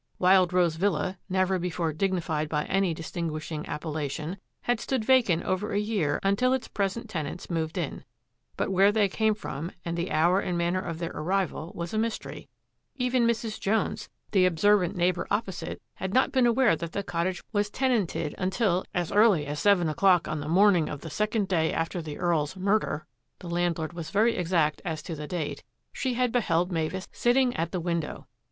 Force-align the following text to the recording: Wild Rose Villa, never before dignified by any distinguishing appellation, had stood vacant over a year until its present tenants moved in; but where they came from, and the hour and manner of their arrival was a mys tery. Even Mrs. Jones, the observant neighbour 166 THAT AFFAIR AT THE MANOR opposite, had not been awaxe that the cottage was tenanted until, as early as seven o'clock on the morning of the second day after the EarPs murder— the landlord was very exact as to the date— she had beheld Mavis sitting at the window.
Wild 0.17 0.51
Rose 0.51 0.77
Villa, 0.77 1.19
never 1.29 1.59
before 1.59 1.93
dignified 1.93 2.49
by 2.49 2.65
any 2.65 2.91
distinguishing 2.91 3.67
appellation, 3.67 4.37
had 4.61 4.79
stood 4.79 5.05
vacant 5.05 5.43
over 5.43 5.71
a 5.73 5.77
year 5.77 6.19
until 6.23 6.53
its 6.53 6.67
present 6.67 7.07
tenants 7.07 7.51
moved 7.51 7.77
in; 7.77 8.03
but 8.57 8.71
where 8.71 8.91
they 8.91 9.07
came 9.07 9.35
from, 9.35 9.71
and 9.85 9.95
the 9.95 10.09
hour 10.09 10.39
and 10.39 10.57
manner 10.57 10.81
of 10.81 10.97
their 10.97 11.11
arrival 11.11 11.71
was 11.75 11.93
a 11.93 11.99
mys 11.99 12.17
tery. 12.17 12.47
Even 12.95 13.27
Mrs. 13.27 13.59
Jones, 13.59 14.09
the 14.31 14.47
observant 14.47 14.95
neighbour 14.95 15.27
166 15.29 15.59
THAT 15.59 15.65
AFFAIR 15.69 15.69
AT 15.69 15.73
THE 15.75 15.79
MANOR 15.85 15.99
opposite, 15.99 15.99
had 16.01 16.13
not 16.15 16.31
been 16.31 16.45
awaxe 16.45 16.79
that 16.79 16.91
the 16.93 17.03
cottage 17.03 17.43
was 17.53 17.69
tenanted 17.69 18.33
until, 18.39 18.83
as 18.95 19.11
early 19.11 19.45
as 19.45 19.59
seven 19.59 19.87
o'clock 19.87 20.27
on 20.27 20.39
the 20.39 20.47
morning 20.49 20.89
of 20.89 21.01
the 21.01 21.11
second 21.11 21.47
day 21.47 21.71
after 21.71 22.01
the 22.01 22.15
EarPs 22.17 22.57
murder— 22.57 23.05
the 23.41 23.47
landlord 23.49 23.93
was 23.93 24.09
very 24.09 24.35
exact 24.35 24.81
as 24.83 25.03
to 25.03 25.13
the 25.13 25.27
date— 25.27 25.61
she 25.93 26.15
had 26.15 26.31
beheld 26.31 26.71
Mavis 26.71 27.07
sitting 27.11 27.55
at 27.55 27.71
the 27.71 27.79
window. 27.79 28.25